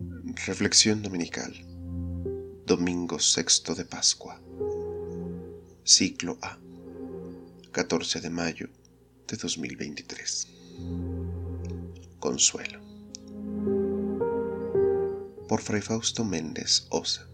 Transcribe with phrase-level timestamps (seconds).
[0.00, 1.52] Reflexión Dominical.
[2.66, 4.40] Domingo sexto de Pascua.
[5.84, 6.58] Ciclo A.
[7.70, 8.70] 14 de mayo
[9.28, 10.48] de 2023
[12.18, 12.80] Consuelo.
[15.46, 17.26] Por Fray Fausto Méndez Osa.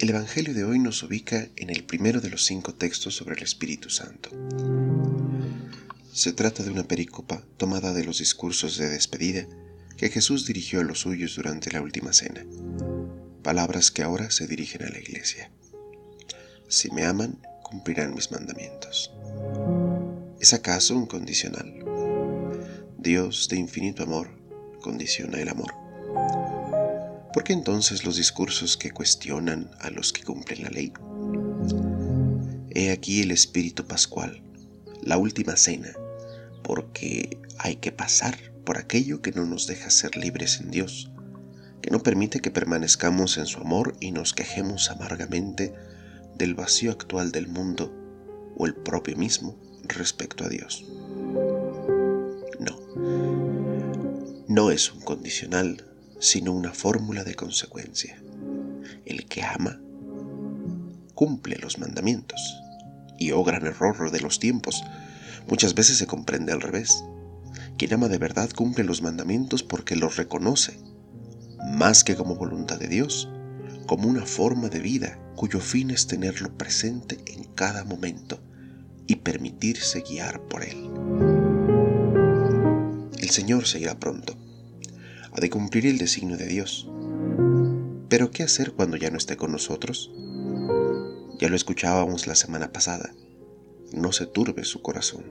[0.00, 3.44] El Evangelio de hoy nos ubica en el primero de los cinco textos sobre el
[3.44, 4.30] Espíritu Santo.
[6.14, 9.46] Se trata de una pericopa tomada de los discursos de despedida
[9.96, 12.44] que Jesús dirigió a los suyos durante la última cena,
[13.42, 15.50] palabras que ahora se dirigen a la iglesia.
[16.68, 19.10] Si me aman, cumplirán mis mandamientos.
[20.38, 21.82] ¿Es acaso un condicional?
[22.98, 24.28] Dios de infinito amor
[24.82, 25.72] condiciona el amor.
[27.32, 30.92] ¿Por qué entonces los discursos que cuestionan a los que cumplen la ley?
[32.68, 34.42] He aquí el Espíritu Pascual,
[35.00, 35.94] la última cena,
[36.74, 41.12] porque hay que pasar por aquello que no nos deja ser libres en Dios,
[41.82, 45.74] que no permite que permanezcamos en su amor y nos quejemos amargamente
[46.34, 47.94] del vacío actual del mundo
[48.56, 50.86] o el propio mismo respecto a Dios.
[52.58, 52.80] No,
[54.48, 55.84] no es un condicional,
[56.20, 58.18] sino una fórmula de consecuencia.
[59.04, 59.78] El que ama
[61.14, 62.40] cumple los mandamientos.
[63.18, 64.82] Y oh gran error de los tiempos,
[65.48, 67.04] Muchas veces se comprende al revés.
[67.76, 70.78] Quien ama de verdad cumple los mandamientos porque los reconoce,
[71.76, 73.28] más que como voluntad de Dios,
[73.86, 78.40] como una forma de vida cuyo fin es tenerlo presente en cada momento
[79.06, 80.90] y permitirse guiar por él.
[83.18, 84.36] El Señor se irá pronto.
[85.32, 86.88] Ha de cumplir el designio de Dios.
[88.08, 90.12] Pero ¿qué hacer cuando ya no esté con nosotros?
[91.38, 93.12] Ya lo escuchábamos la semana pasada
[93.94, 95.24] no se turbe su corazón,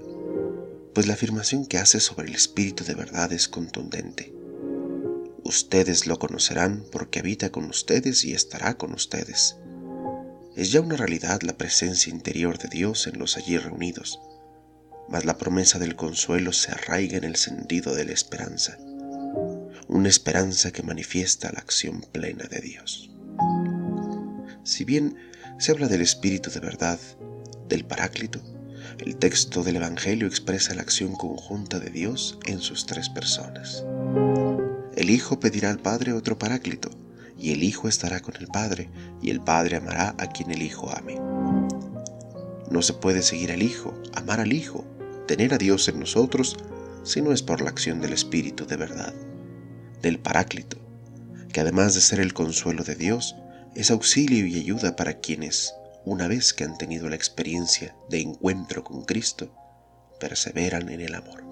[0.93, 4.33] pues la afirmación que hace sobre el Espíritu de verdad es contundente.
[5.43, 9.57] Ustedes lo conocerán porque habita con ustedes y estará con ustedes.
[10.55, 14.19] Es ya una realidad la presencia interior de Dios en los allí reunidos,
[15.09, 18.77] mas la promesa del consuelo se arraiga en el sentido de la esperanza,
[19.87, 23.11] una esperanza que manifiesta la acción plena de Dios.
[24.63, 25.17] Si bien
[25.57, 26.99] se habla del Espíritu de verdad,
[27.67, 28.41] del Paráclito,
[28.99, 33.83] el texto del Evangelio expresa la acción conjunta de Dios en sus tres personas.
[34.95, 36.89] El Hijo pedirá al Padre otro Paráclito,
[37.37, 38.89] y el Hijo estará con el Padre,
[39.21, 41.15] y el Padre amará a quien el Hijo ame.
[42.69, 44.85] No se puede seguir al Hijo, amar al Hijo,
[45.27, 46.57] tener a Dios en nosotros,
[47.03, 49.13] si no es por la acción del Espíritu de verdad,
[50.01, 50.77] del Paráclito,
[51.51, 53.35] que además de ser el consuelo de Dios,
[53.75, 58.83] es auxilio y ayuda para quienes, una vez que han tenido la experiencia de encuentro
[58.83, 59.53] con Cristo,
[60.19, 61.43] perseveran en el amor.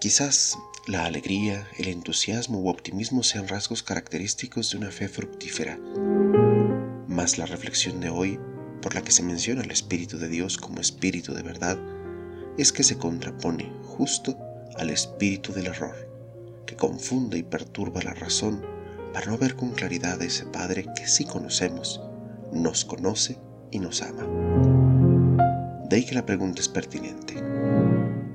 [0.00, 0.58] Quizás
[0.88, 5.78] la alegría, el entusiasmo u optimismo sean rasgos característicos de una fe fructífera,
[7.06, 8.40] mas la reflexión de hoy,
[8.80, 11.78] por la que se menciona el Espíritu de Dios como Espíritu de verdad,
[12.58, 14.36] es que se contrapone justo
[14.76, 16.08] al espíritu del error,
[16.66, 18.64] que confunde y perturba la razón
[19.12, 22.00] para no ver con claridad a ese Padre que sí conocemos
[22.52, 23.38] nos conoce
[23.70, 24.26] y nos ama.
[25.88, 27.34] De ahí que la pregunta es pertinente.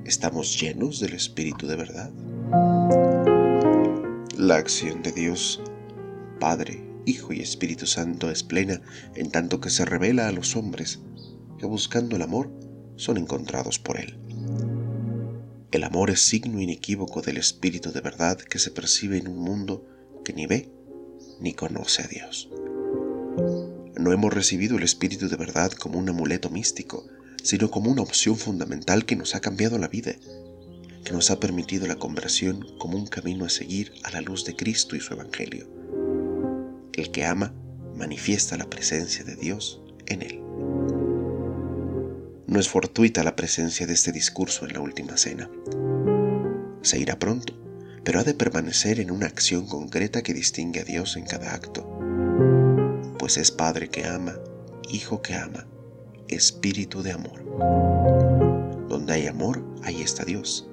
[0.04, 2.10] ¿Estamos llenos del Espíritu de verdad?
[4.36, 5.62] La acción de Dios,
[6.40, 8.80] Padre, Hijo y Espíritu Santo es plena
[9.14, 11.00] en tanto que se revela a los hombres
[11.58, 12.50] que buscando el amor
[12.96, 14.18] son encontrados por Él.
[15.70, 19.84] El amor es signo inequívoco del Espíritu de verdad que se percibe en un mundo
[20.24, 20.72] que ni ve
[21.40, 22.48] ni conoce a Dios.
[23.98, 27.04] No hemos recibido el Espíritu de verdad como un amuleto místico,
[27.42, 30.14] sino como una opción fundamental que nos ha cambiado la vida,
[31.04, 34.54] que nos ha permitido la conversión como un camino a seguir a la luz de
[34.54, 35.68] Cristo y su Evangelio.
[36.92, 37.52] El que ama
[37.96, 40.40] manifiesta la presencia de Dios en él.
[42.46, 45.50] No es fortuita la presencia de este discurso en la última cena.
[46.82, 47.52] Se irá pronto,
[48.04, 52.57] pero ha de permanecer en una acción concreta que distingue a Dios en cada acto
[53.28, 54.36] pues es Padre que ama,
[54.88, 55.66] Hijo que ama,
[56.28, 57.44] Espíritu de amor.
[58.88, 60.66] Donde hay amor, ahí está Dios.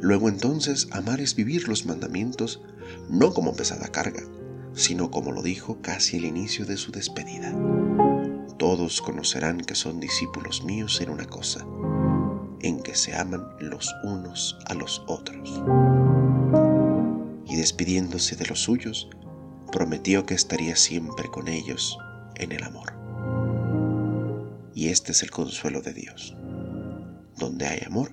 [0.00, 2.60] Luego entonces amar es vivir los mandamientos
[3.08, 4.24] no como pesada carga,
[4.74, 7.54] sino como lo dijo casi el inicio de su despedida.
[8.58, 11.64] Todos conocerán que son discípulos míos en una cosa,
[12.60, 15.62] en que se aman los unos a los otros.
[17.46, 19.08] Y despidiéndose de los suyos,
[19.74, 21.98] prometió que estaría siempre con ellos
[22.36, 22.92] en el amor.
[24.72, 26.36] Y este es el consuelo de Dios.
[27.36, 28.12] Donde hay amor,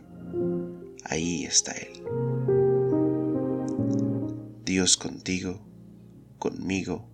[1.04, 2.04] ahí está Él.
[4.66, 5.62] Dios contigo,
[6.40, 7.08] conmigo,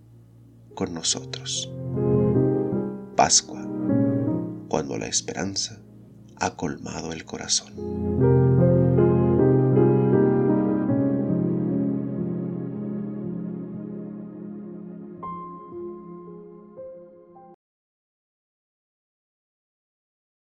[0.74, 1.70] con nosotros.
[3.16, 3.68] Pascua,
[4.70, 5.78] cuando la esperanza
[6.36, 8.47] ha colmado el corazón.